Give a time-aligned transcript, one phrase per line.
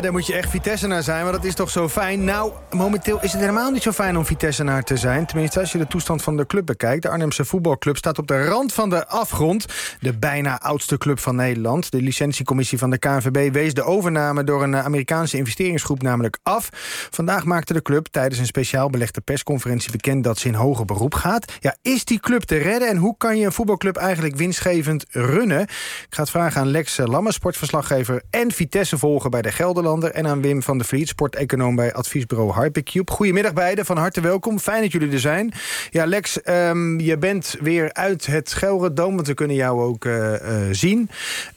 [0.00, 2.24] Daar moet je echt Vitesse naar zijn, want dat is toch zo fijn.
[2.24, 5.26] Nou, momenteel is het helemaal niet zo fijn om Vitesse naar te zijn.
[5.26, 7.02] Tenminste, als je de toestand van de club bekijkt.
[7.02, 9.66] De Arnhemse voetbalclub staat op de rand van de afgrond.
[10.00, 11.90] De bijna oudste club van Nederland.
[11.90, 14.44] De licentiecommissie van de KNVB wees de overname...
[14.44, 16.68] door een Amerikaanse investeringsgroep namelijk af.
[17.10, 20.24] Vandaag maakte de club tijdens een speciaal belegde persconferentie bekend...
[20.24, 21.52] dat ze in hoger beroep gaat.
[21.60, 25.60] Ja, is die club te redden en hoe kan je een voetbalclub eigenlijk winstgevend runnen?
[25.60, 29.50] Ik ga het vragen aan Lex Lamme, sportverslaggever en Vitesse volgen bij de
[29.88, 33.12] En aan Wim van der Vliet, sporteconoom bij adviesbureau Hypercube.
[33.12, 34.58] Goedemiddag beiden, van harte welkom.
[34.58, 35.52] Fijn dat jullie er zijn.
[35.90, 40.32] Ja, Lex, um, je bent weer uit het Gelredoom, want we kunnen jou ook uh,
[40.32, 40.38] uh,
[40.70, 41.10] zien.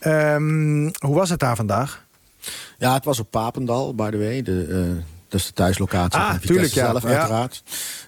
[0.07, 2.05] Um, hoe was het daar vandaag?
[2.77, 4.41] Ja, het was op Papendal, by the way.
[4.41, 6.85] De, uh, dat is de thuislocatie ah, van tuurlijk, ja.
[6.85, 7.63] zelf, uiteraard.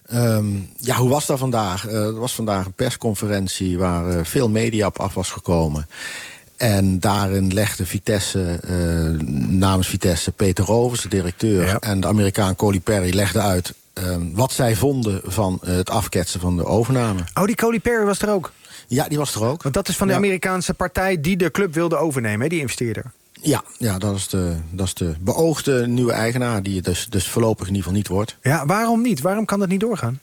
[0.10, 0.36] Ja.
[0.36, 1.88] Um, ja, hoe was dat vandaag?
[1.88, 5.88] Er was vandaag een persconferentie waar veel media op af was gekomen.
[6.58, 11.66] En daarin legde Vitesse, uh, namens Vitesse, Peter Rovers, de directeur...
[11.66, 11.80] Ja.
[11.80, 16.40] en de Amerikaan Coley Perry legde uit uh, wat zij vonden van uh, het afketsen
[16.40, 17.20] van de overname.
[17.34, 18.52] Oh, die Coley Perry was er ook?
[18.88, 19.64] Ja, die was er ook.
[19.64, 20.20] Want dat is van de ja.
[20.20, 23.12] Amerikaanse partij die de club wilde overnemen, hè, die investeerder.
[23.42, 26.64] Ja, ja dat, is de, dat is de beoogde nieuwe eigenaar...
[26.64, 28.38] die het dus, dus voorlopig in ieder geval niet wordt.
[28.42, 29.22] Ja, waarom niet?
[29.22, 30.20] Waarom kan dat niet doorgaan?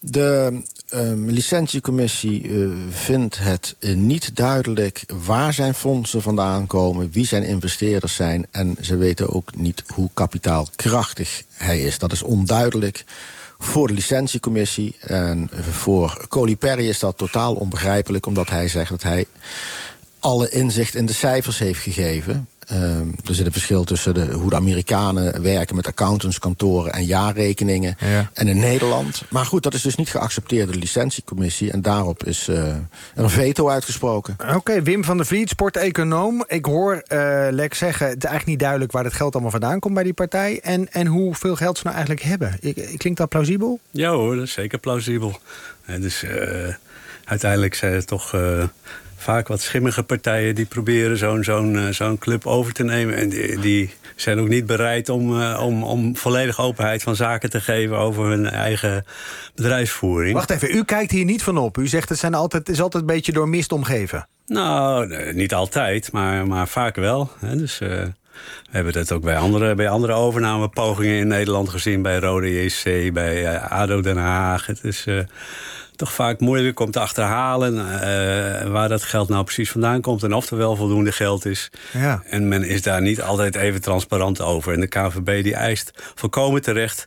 [0.00, 0.62] De
[0.94, 7.42] um, licentiecommissie uh, vindt het uh, niet duidelijk waar zijn fondsen vandaan komen, wie zijn
[7.42, 11.98] investeerders zijn en ze weten ook niet hoe kapitaalkrachtig hij is.
[11.98, 13.04] Dat is onduidelijk
[13.58, 19.02] voor de licentiecommissie en voor Coley Perry is dat totaal onbegrijpelijk omdat hij zegt dat
[19.02, 19.26] hij
[20.18, 22.48] alle inzicht in de cijfers heeft gegeven.
[22.72, 27.96] Um, er zit een verschil tussen de, hoe de Amerikanen werken met accountantskantoren en jaarrekeningen.
[27.98, 28.30] Ja.
[28.32, 29.22] En in Nederland.
[29.30, 31.72] Maar goed, dat is dus niet geaccepteerd door de licentiecommissie.
[31.72, 32.78] En daarop is uh, er
[33.14, 34.36] een veto uitgesproken.
[34.42, 36.44] Oké, okay, Wim van der Vliet, sporteconoom.
[36.46, 39.80] Ik hoor uh, Lex zeggen, het is eigenlijk niet duidelijk waar het geld allemaal vandaan
[39.80, 40.60] komt bij die partij.
[40.60, 42.58] En, en hoeveel geld ze nou eigenlijk hebben.
[42.96, 43.80] Klinkt dat plausibel?
[43.90, 45.38] Ja hoor, dat is zeker plausibel.
[45.84, 46.30] En dus uh,
[47.24, 48.34] uiteindelijk zijn het toch
[49.22, 53.16] vaak wat schimmige partijen die proberen zo'n zo'n zo'n club over te nemen.
[53.16, 57.50] En die, die zijn ook niet bereid om, uh, om, om volledige openheid van zaken
[57.50, 59.04] te geven over hun eigen
[59.54, 60.34] bedrijfsvoering.
[60.34, 61.78] Wacht even, u kijkt hier niet van op.
[61.78, 64.28] U zegt het zijn altijd, is altijd een beetje door mist omgeven.
[64.46, 67.30] Nou, nee, niet altijd, maar, maar vaak wel.
[67.38, 67.56] Hè.
[67.56, 68.10] Dus uh, we
[68.70, 72.02] hebben dat ook bij andere, bij andere overnamepogingen in Nederland gezien.
[72.02, 74.66] Bij Rode JC, bij ADO Den Haag.
[74.66, 75.06] Het is
[75.96, 80.32] toch vaak moeilijk om te achterhalen uh, waar dat geld nou precies vandaan komt en
[80.32, 81.70] of er wel voldoende geld is.
[81.92, 82.22] Ja.
[82.24, 84.72] En men is daar niet altijd even transparant over.
[84.72, 87.06] En de KVB die eist volkomen terecht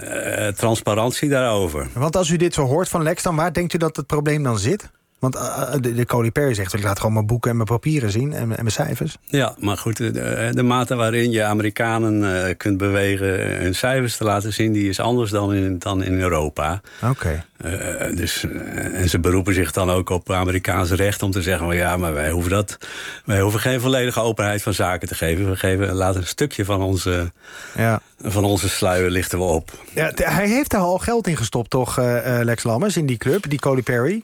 [0.00, 1.88] uh, transparantie daarover.
[1.94, 4.42] Want als u dit zo hoort van Lex, dan waar denkt u dat het probleem
[4.42, 4.90] dan zit?
[5.30, 8.10] Want uh, de, de Cody Perry zegt, ik laat gewoon mijn boeken en mijn papieren
[8.10, 9.16] zien en, en mijn cijfers.
[9.24, 14.24] Ja, maar goed, de, de mate waarin je Amerikanen uh, kunt bewegen hun cijfers te
[14.24, 14.72] laten zien...
[14.72, 16.80] die is anders dan in, dan in Europa.
[17.02, 17.10] Oké.
[17.10, 17.44] Okay.
[17.64, 18.46] Uh, dus,
[18.92, 21.76] en ze beroepen zich dan ook op Amerikaans recht om te zeggen...
[21.76, 22.78] Ja, maar wij hoeven, dat,
[23.24, 25.50] wij hoeven geen volledige openheid van zaken te geven.
[25.50, 27.32] We geven, laten een stukje van onze,
[27.76, 28.00] ja.
[28.22, 29.70] van onze sluier lichten we op.
[29.94, 31.96] Ja, hij heeft daar al geld in gestopt, toch,
[32.42, 34.22] Lex Lammers, in die club, die Cody Perry?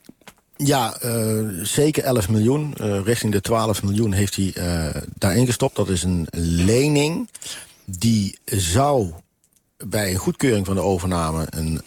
[0.64, 2.74] Ja, uh, zeker 11 miljoen.
[2.80, 5.76] Uh, richting de 12 miljoen heeft hij uh, daarin gestopt.
[5.76, 7.28] Dat is een lening
[7.84, 9.12] die zou
[9.86, 11.46] bij een goedkeuring van de overname...
[11.50, 11.80] Een,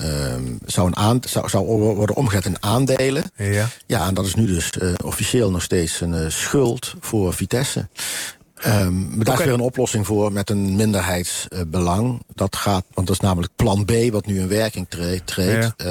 [0.66, 3.24] zou, een aan, zou, zou worden omgezet in aandelen.
[3.36, 4.72] Ja, ja en dat is nu dus
[5.04, 7.88] officieel nog steeds een schuld voor Vitesse.
[8.68, 9.34] Um, maar daar okay.
[9.34, 12.22] is weer een oplossing voor met een minderheidsbelang.
[12.34, 15.28] Dat gaat, want dat is namelijk plan B wat nu in werking treedt.
[15.28, 15.74] treedt.
[15.78, 15.86] Ja.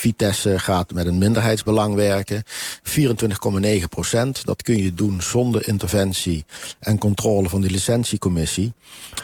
[0.00, 2.42] Vitesse gaat met een minderheidsbelang werken.
[2.82, 4.44] 24,9 procent.
[4.44, 6.44] Dat kun je doen zonder interventie
[6.78, 8.72] en controle van de licentiecommissie.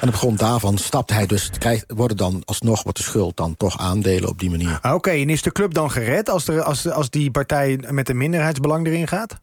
[0.00, 3.56] En op grond daarvan stapt hij dus, krijgt, worden dan alsnog wat de schuld dan
[3.56, 4.76] toch aandelen op die manier.
[4.76, 8.08] Oké, okay, en is de club dan gered als, er, als, als die partij met
[8.08, 9.40] een minderheidsbelang erin gaat?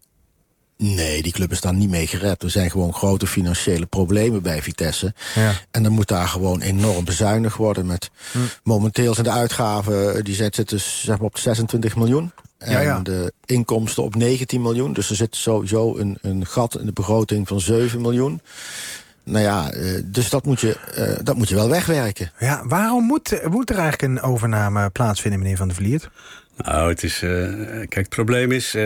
[0.84, 2.44] Nee, die club is daar niet mee gered.
[2.44, 5.14] Er zijn gewoon grote financiële problemen bij Vitesse.
[5.36, 5.54] Ja.
[5.72, 7.86] En dan moet daar gewoon enorm bezuinigd worden.
[7.86, 8.38] Met hm.
[8.64, 12.32] Momenteel zijn de uitgaven die zitten zeg maar op 26 miljoen.
[12.58, 13.00] En ja, ja.
[13.00, 14.94] de inkomsten op 19 miljoen.
[14.94, 18.42] Dus er zit sowieso een, een gat in de begroting van 7 miljoen.
[19.24, 19.72] Nou ja,
[20.04, 22.32] dus dat moet je, uh, dat moet je wel wegwerken.
[22.40, 26.10] Ja, waarom moet, moet er eigenlijk een overname plaatsvinden, meneer Van der Vliert?
[26.58, 27.22] Nou, het is.
[27.22, 28.76] Uh, kijk, het probleem is.
[28.76, 28.84] Uh,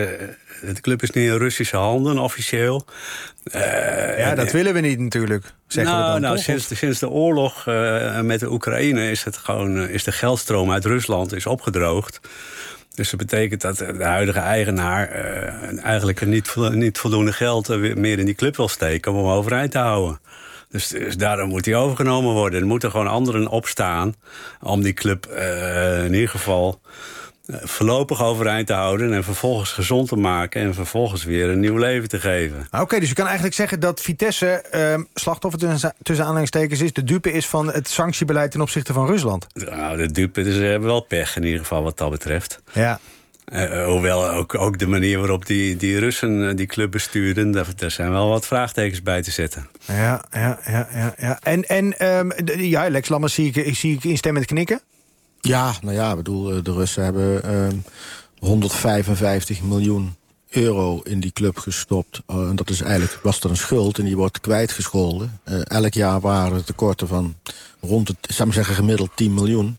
[0.62, 2.84] de club is nu in Russische handen, officieel.
[3.54, 5.44] Uh, ja, dat en, willen we niet natuurlijk.
[5.66, 6.44] Zeggen nou, we dan, nou toch?
[6.44, 7.66] sinds, de, sinds de oorlog
[8.22, 12.20] met de Oekraïne is, het gewoon, is de geldstroom uit Rusland is opgedroogd.
[12.94, 15.08] Dus dat betekent dat de huidige eigenaar
[15.82, 19.78] eigenlijk niet, niet voldoende geld meer in die club wil steken om hem overeind te
[19.78, 20.20] houden.
[20.70, 22.60] Dus, dus daarom moet hij overgenomen worden.
[22.60, 24.14] Er moeten gewoon anderen opstaan
[24.60, 25.26] om die club
[26.04, 26.80] in ieder geval
[27.50, 29.12] voorlopig overeind te houden...
[29.12, 32.66] en vervolgens gezond te maken en vervolgens weer een nieuw leven te geven.
[32.70, 36.92] Oké, okay, dus je kan eigenlijk zeggen dat Vitesse uh, slachtoffer tussen, tussen aanhalingstekens is...
[36.92, 39.46] de dupe is van het sanctiebeleid ten opzichte van Rusland.
[39.52, 42.60] Nou, de dupe, dus ze hebben wel pech in ieder geval wat dat betreft.
[42.72, 43.00] Ja.
[43.52, 47.50] Uh, hoewel ook, ook de manier waarop die, die Russen die club bestuurden...
[47.50, 49.68] Daar, daar zijn wel wat vraagtekens bij te zetten.
[49.84, 50.88] Ja, ja, ja.
[50.92, 51.38] ja, ja.
[51.42, 54.80] En, en um, de, ja, Lex Lammers zie ik, zie ik instemmend knikken.
[55.40, 57.84] Ja, nou ja, ik bedoel, de Russen hebben um,
[58.38, 60.16] 155 miljoen
[60.50, 62.22] euro in die club gestopt.
[62.30, 65.40] Uh, en dat is eigenlijk, was er een schuld en die wordt kwijtgescholden.
[65.48, 67.34] Uh, elk jaar waren er tekorten van
[67.80, 69.78] rond het, zou maar zeggen, gemiddeld 10 miljoen.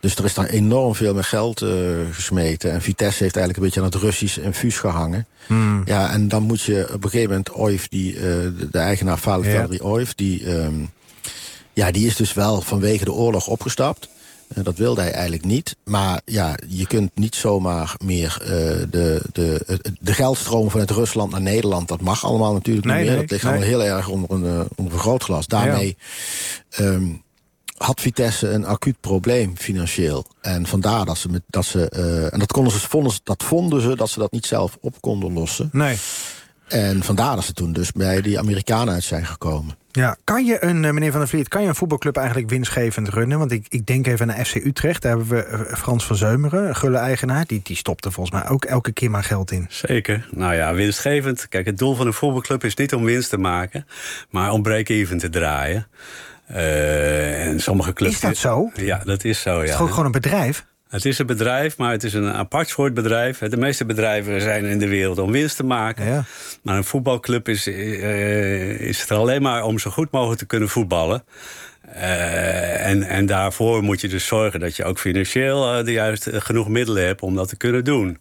[0.00, 1.70] Dus er is daar enorm veel met geld uh,
[2.10, 2.72] gesmeten.
[2.72, 5.26] En Vitesse heeft eigenlijk een beetje aan het Russisch infuus gehangen.
[5.46, 5.82] Hmm.
[5.84, 9.82] Ja, en dan moet je op een gegeven moment Oif, die, de, de eigenaar Valerie
[9.82, 9.88] ja.
[9.88, 10.90] Oif, die, um,
[11.72, 14.08] ja, die is dus wel vanwege de oorlog opgestapt.
[14.56, 15.76] Uh, dat wilde hij eigenlijk niet.
[15.84, 18.48] Maar ja, je kunt niet zomaar meer uh,
[18.90, 21.88] de, de, de geldstroom vanuit Rusland naar Nederland...
[21.88, 23.16] dat mag allemaal natuurlijk nee, niet meer.
[23.16, 23.52] Nee, dat ligt nee.
[23.52, 24.92] allemaal heel erg onder een, uh, onder
[25.28, 25.42] een.
[25.46, 25.96] Daarmee
[26.68, 26.84] ja.
[26.84, 27.22] um,
[27.76, 30.26] had Vitesse een acuut probleem financieel.
[30.40, 31.28] En vandaar dat ze...
[31.28, 34.32] Met, dat ze uh, en dat, konden ze, vonden, dat vonden ze dat ze dat
[34.32, 35.68] niet zelf op konden lossen.
[35.72, 35.96] Nee.
[36.70, 39.78] En vandaar dat ze toen dus bij die Amerikanen uit zijn gekomen.
[39.92, 43.38] Ja, kan je een, meneer Van der Vliet, kan je een voetbalclub eigenlijk winstgevend runnen?
[43.38, 45.02] Want ik, ik denk even naar FC Utrecht.
[45.02, 47.46] Daar hebben we Frans van Zeumeren, gulle-eigenaar.
[47.46, 49.66] Die, die stopte volgens mij ook elke keer maar geld in.
[49.68, 50.28] Zeker.
[50.30, 51.48] Nou ja, winstgevend.
[51.48, 53.86] Kijk, het doel van een voetbalclub is niet om winst te maken...
[54.30, 55.86] maar om break-even te draaien.
[56.50, 58.14] Uh, en sommige clubs...
[58.14, 58.70] Is dat zo?
[58.74, 59.60] Ja, dat is zo, ja.
[59.60, 60.66] Het is gewoon een bedrijf?
[60.90, 63.38] Het is een bedrijf, maar het is een apart soort bedrijf.
[63.38, 66.06] De meeste bedrijven zijn in de wereld om winst te maken.
[66.06, 66.24] Ja.
[66.62, 70.68] Maar een voetbalclub is, uh, is er alleen maar om zo goed mogelijk te kunnen
[70.68, 71.24] voetballen.
[71.88, 76.40] Uh, en, en daarvoor moet je dus zorgen dat je ook financieel uh, de juiste
[76.40, 78.18] genoeg middelen hebt om dat te kunnen doen.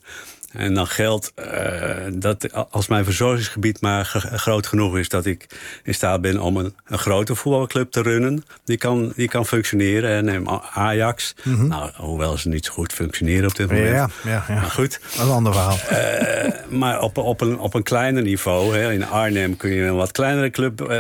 [0.52, 5.10] En dan geldt uh, dat als mijn verzorgingsgebied maar groot genoeg is...
[5.10, 5.46] dat ik
[5.84, 8.44] in staat ben om een, een grote voetbalclub te runnen.
[8.64, 10.10] Die kan, die kan functioneren.
[10.10, 11.36] En neem Ajax.
[11.38, 11.50] Mhm.
[11.50, 11.68] Mm -hmm.
[11.68, 13.90] nou, hoewel ze niet zo goed functioneren op dit moment.
[13.90, 14.54] Ja, ja, ja.
[14.54, 15.00] Maar goed.
[15.02, 15.78] Dat is een ander verhaal.
[15.92, 18.78] Uh, maar op, op, een, op een kleiner niveau.
[18.78, 21.00] Hè, in Arnhem kun je een wat kleinere club uh,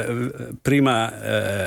[0.62, 1.14] prima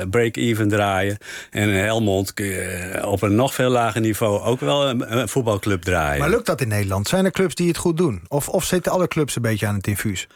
[0.09, 1.17] break-even draaien.
[1.51, 4.41] En in Helmond kun je op een nog veel lager niveau...
[4.41, 6.19] ook wel een, een voetbalclub draaien.
[6.19, 7.07] Maar lukt dat in Nederland?
[7.07, 8.21] Zijn er clubs die het goed doen?
[8.27, 10.27] Of, of zitten alle clubs een beetje aan het infuus?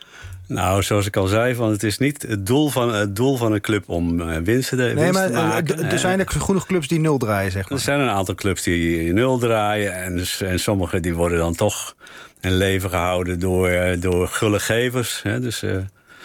[0.47, 3.53] Nou, zoals ik al zei, van het is niet het doel van, het doel van
[3.53, 5.91] een club om uh, winsten nee, winst maar, te maken.
[5.91, 7.77] Er zijn er genoeg clubs die nul draaien, zeg maar.
[7.77, 9.93] Er zijn een aantal clubs die nul draaien.
[9.95, 11.95] En, dus, en sommige die worden dan toch
[12.41, 15.19] in leven gehouden door, uh, door gulle gevers.
[15.23, 15.71] Hè, dus, uh,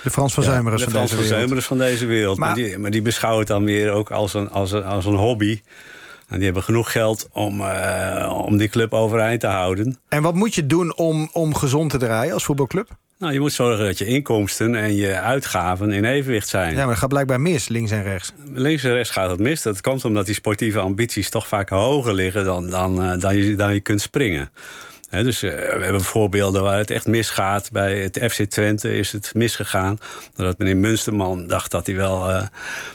[0.02, 1.16] de Frans van ja, van deze.
[1.16, 2.38] De van van deze wereld.
[2.38, 5.04] Maar, maar, die, maar die beschouwen het dan weer ook als een, als een, als
[5.04, 5.60] een hobby.
[6.32, 9.98] En die hebben genoeg geld om, uh, om die club overeind te houden.
[10.08, 12.88] En wat moet je doen om, om gezond te draaien als voetbalclub?
[13.18, 16.70] Nou, je moet zorgen dat je inkomsten en je uitgaven in evenwicht zijn.
[16.70, 18.32] Ja, maar dat gaat blijkbaar mis, links en rechts.
[18.52, 19.62] Links en rechts gaat het mis.
[19.62, 23.54] Dat komt omdat die sportieve ambities toch vaak hoger liggen dan, dan, uh, dan, je,
[23.56, 24.50] dan je kunt springen.
[25.12, 27.70] He, dus uh, we hebben voorbeelden waar het echt misgaat.
[27.72, 29.98] Bij het FC Twente is het misgegaan.
[30.34, 32.46] Doordat meneer Munsterman dacht dat hij wel uh,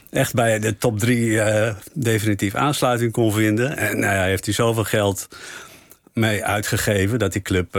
[0.10, 3.78] echt bij de top drie uh, definitief aansluiting kon vinden.
[3.78, 5.28] En nou ja, heeft hij zoveel geld
[6.14, 7.76] mee uitgegeven dat die club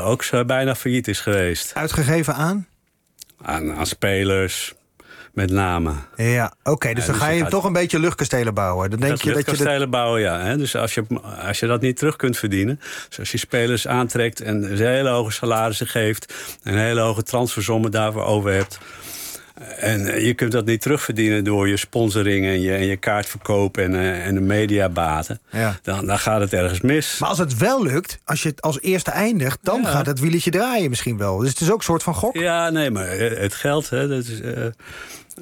[0.00, 1.74] ook zo bijna failliet is geweest.
[1.74, 2.66] Uitgegeven aan?
[3.42, 4.74] Aan, aan spelers,
[5.32, 5.92] met name.
[6.16, 6.70] Ja, oké.
[6.70, 8.90] Okay, dus dan dus ga je gaat, toch een beetje luchtkastelen bouwen.
[8.90, 10.40] Dan denk je dat luchtkastelen je bouwen, ja.
[10.40, 10.56] Hè?
[10.56, 11.04] Dus als je,
[11.46, 12.80] als je dat niet terug kunt verdienen...
[13.08, 16.34] dus als je spelers aantrekt en ze hele hoge salarissen geeft...
[16.62, 18.78] en hele hoge transfersommen daarvoor over hebt...
[19.78, 23.92] En je kunt dat niet terugverdienen door je sponsoring en je, en je kaartverkoop en,
[23.92, 25.40] uh, en de mediabaten.
[25.50, 25.78] Ja.
[25.82, 27.18] Dan, dan gaat het ergens mis.
[27.18, 29.58] Maar als het wel lukt, als je het als eerste eindigt...
[29.62, 29.88] dan ja.
[29.88, 31.36] gaat het wieletje draaien misschien wel.
[31.36, 32.36] Dus het is ook een soort van gok.
[32.36, 33.90] Ja, nee, maar het geld...
[33.90, 34.66] Hè, dat is, uh,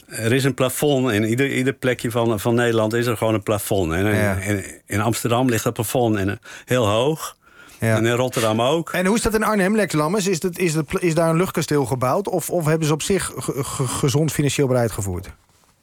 [0.07, 1.11] er is een plafond.
[1.11, 3.93] In ieder, ieder plekje van, van Nederland is er gewoon een plafond.
[3.93, 4.35] En ja.
[4.35, 7.37] in, in Amsterdam ligt dat plafond en, heel hoog.
[7.81, 7.97] Ja.
[7.97, 8.91] En in Rotterdam ook.
[8.91, 10.27] En hoe is dat in Arnhem, Lex Lammers?
[10.27, 12.29] Is, dat, is, dat, is daar een luchtkasteel gebouwd?
[12.29, 13.33] Of, of hebben ze op zich
[13.75, 15.31] gezond financieel beleid gevoerd?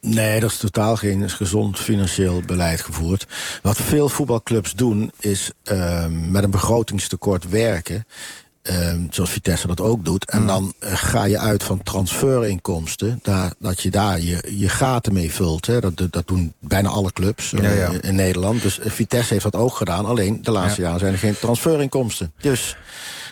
[0.02, 3.28] Nee, dat is totaal geen gezond financieel beleid gevoerd.
[3.62, 8.06] Wat veel voetbalclubs doen, is uh, met een begrotingstekort werken.
[8.70, 10.32] Uh, zoals Vitesse dat ook doet.
[10.32, 13.20] En dan uh, ga je uit van transferinkomsten.
[13.24, 15.66] Daar, dat je daar je, je gaten mee vult.
[15.66, 15.80] Hè.
[15.80, 18.02] Dat, dat doen bijna alle clubs uh, ja, ja.
[18.02, 18.62] in Nederland.
[18.62, 20.06] Dus Vitesse heeft dat ook gedaan.
[20.06, 20.86] Alleen de laatste ja.
[20.86, 22.34] jaren zijn er geen transferinkomsten.
[22.42, 22.78] Dus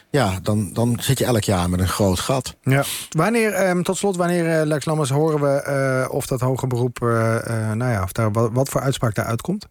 [0.09, 2.55] ja, dan, dan zit je elk jaar met een groot gat.
[2.61, 2.83] Ja.
[3.09, 6.99] Wanneer, ehm, tot slot, wanneer, Lex Lammers, horen we of dat hoge beroep...
[6.99, 9.67] Nou ja, of daar, wat, wat voor uitspraak daaruit komt?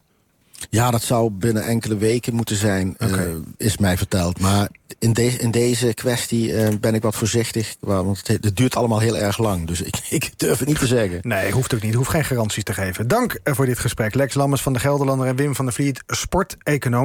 [0.70, 3.26] Ja, dat zou binnen enkele weken moeten zijn, okay.
[3.26, 4.40] uh, is mij verteld.
[4.40, 4.68] Maar
[4.98, 7.76] in, de, in deze kwestie uh, ben ik wat voorzichtig.
[7.80, 9.66] Want het, het, duurt allemaal heel erg lang.
[9.66, 11.18] Dus ik, ik, durf het niet te zeggen.
[11.22, 11.94] Nee, hoeft ook niet.
[11.94, 13.08] Hoeft geen garanties te geven.
[13.08, 14.14] Dank voor dit gesprek.
[14.14, 17.02] Lex Lammers van de Gelderlander en Wim van der Vliet, sporteconoom.